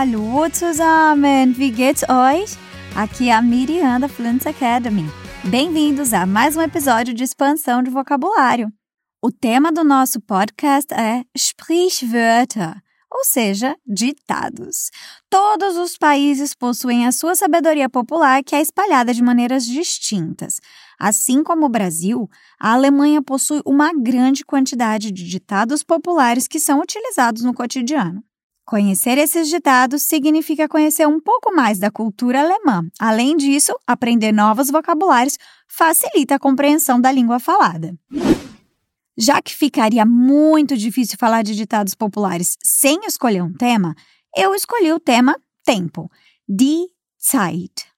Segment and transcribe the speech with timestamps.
[0.00, 2.56] Hallo zusammen, wie geht's euch?
[2.96, 5.04] Aqui é a Miriam da Fluency Academy.
[5.44, 8.72] Bem-vindos a mais um episódio de expansão de vocabulário.
[9.22, 12.80] O tema do nosso podcast é Sprichwörter,
[13.12, 14.88] ou seja, ditados.
[15.28, 20.60] Todos os países possuem a sua sabedoria popular que é espalhada de maneiras distintas.
[20.98, 22.26] Assim como o Brasil,
[22.58, 28.24] a Alemanha possui uma grande quantidade de ditados populares que são utilizados no cotidiano.
[28.70, 32.88] Conhecer esses ditados significa conhecer um pouco mais da cultura alemã.
[33.00, 37.98] Além disso, aprender novos vocabulários facilita a compreensão da língua falada.
[39.18, 43.92] Já que ficaria muito difícil falar de ditados populares sem escolher um tema,
[44.36, 46.08] eu escolhi o tema tempo,
[46.48, 46.86] die
[47.18, 47.88] Zeit.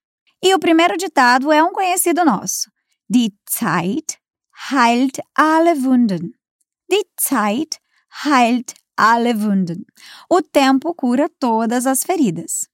[0.42, 2.70] E o primeiro ditado é um conhecido nosso.
[3.10, 4.18] Die Zeit
[4.72, 6.32] heilt alle Wunden.
[6.90, 7.78] Die Zeit
[8.24, 8.72] heilt
[9.02, 9.84] alle Wunden.
[10.30, 12.68] O tempo cura todas as feridas.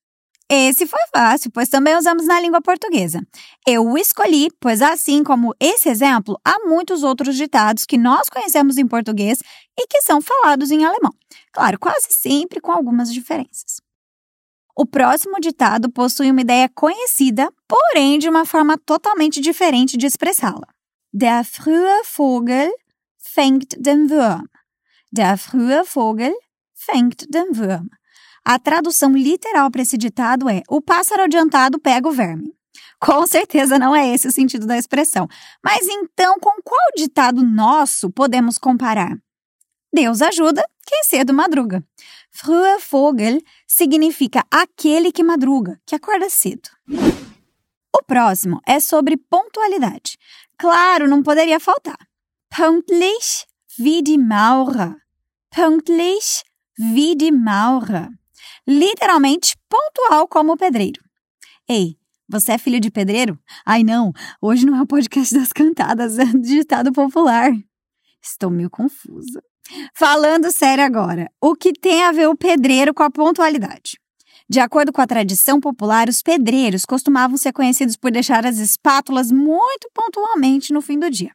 [0.50, 3.20] Esse foi fácil, pois também usamos na língua portuguesa.
[3.66, 8.76] Eu o escolhi, pois assim como esse exemplo, há muitos outros ditados que nós conhecemos
[8.76, 9.38] em português
[9.78, 11.12] e que são falados em alemão.
[11.50, 13.80] Claro, quase sempre com algumas diferenças.
[14.76, 20.68] O próximo ditado possui uma ideia conhecida, porém de uma forma totalmente diferente de expressá-la.
[21.12, 22.70] Der frühe Vogel
[23.18, 24.46] fängt den Wurm.
[25.10, 26.34] Der frühe Vogel
[26.74, 27.88] fängt den Wurm.
[28.44, 32.54] A tradução literal para esse ditado é: o pássaro adiantado pega o verme.
[33.00, 35.28] Com certeza não é esse o sentido da expressão.
[35.62, 39.16] Mas então, com qual ditado nosso podemos comparar?
[39.92, 41.82] Deus ajuda quem cedo madruga.
[42.30, 46.68] Frühe Vogel significa aquele que madruga, que acorda cedo.
[47.94, 50.18] O próximo é sobre pontualidade.
[50.58, 51.98] Claro, não poderia faltar.
[52.50, 53.46] Pünktlich
[53.78, 54.96] wie die Maurer.
[55.50, 56.42] Pünktlich
[56.76, 58.08] wie die Maurer
[58.68, 61.00] literalmente pontual como o pedreiro.
[61.66, 61.96] Ei,
[62.28, 63.38] você é filho de pedreiro?
[63.64, 67.50] Ai não, hoje não é o podcast das cantadas, é ditado popular.
[68.22, 69.42] Estou meio confusa.
[69.94, 73.98] Falando sério agora, o que tem a ver o pedreiro com a pontualidade?
[74.50, 79.30] De acordo com a tradição popular, os pedreiros costumavam ser conhecidos por deixar as espátulas
[79.30, 81.32] muito pontualmente no fim do dia.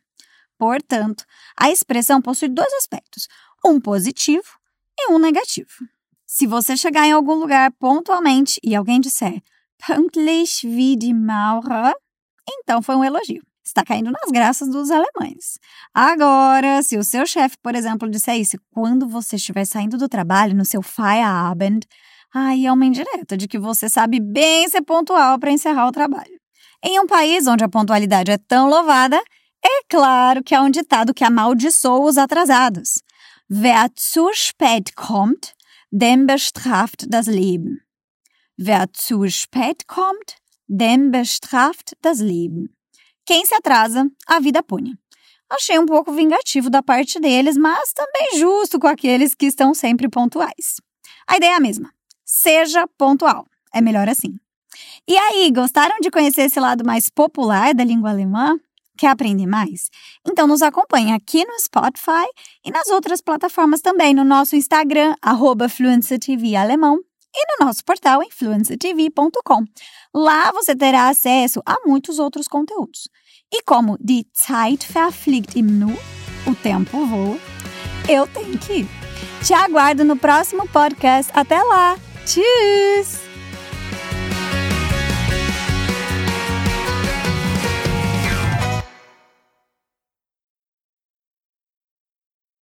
[0.64, 1.26] Portanto,
[1.58, 3.28] a expressão possui dois aspectos,
[3.66, 4.48] um positivo
[4.98, 5.68] e um negativo.
[6.26, 9.42] Se você chegar em algum lugar pontualmente e alguém disser
[9.86, 11.94] pünktlich wie die Maurer,
[12.48, 13.44] então foi um elogio.
[13.62, 15.60] Está caindo nas graças dos alemães.
[15.94, 20.56] Agora, se o seu chefe, por exemplo, disser isso quando você estiver saindo do trabalho
[20.56, 21.86] no seu Feierabend,
[22.34, 26.40] aí é uma indireta de que você sabe bem ser pontual para encerrar o trabalho.
[26.82, 29.22] Em um país onde a pontualidade é tão louvada,
[29.66, 33.02] é claro que há um ditado que amaldiçoa os atrasados.
[33.50, 35.54] Wer zu spät kommt,
[35.92, 37.80] dem bestraft das Leben.
[38.58, 40.36] Wer zu spät kommt,
[40.68, 42.70] dem bestraft das Leben.
[43.26, 44.98] Quem se atrasa, a vida pune.
[45.50, 50.10] Achei um pouco vingativo da parte deles, mas também justo com aqueles que estão sempre
[50.10, 50.82] pontuais.
[51.28, 51.94] A ideia é a mesma.
[52.26, 53.46] Seja pontual.
[53.74, 54.40] É melhor assim.
[55.08, 58.58] E aí, gostaram de conhecer esse lado mais popular da língua alemã?
[59.04, 59.90] Quer aprender mais?
[60.26, 62.26] Então nos acompanhe aqui no Spotify
[62.64, 65.68] e nas outras plataformas também, no nosso Instagram, arroba
[66.58, 67.02] Alemão,
[67.36, 69.66] e no nosso portal em fluencytv.com.
[70.16, 73.10] Lá você terá acesso a muitos outros conteúdos.
[73.52, 75.92] E como Die Zeit verfliegt im Nu,
[76.48, 77.38] o tempo voa,
[78.08, 78.88] eu tenho que ir.
[79.46, 81.30] Te aguardo no próximo podcast.
[81.36, 81.98] Até lá!
[82.26, 83.23] Tschüss!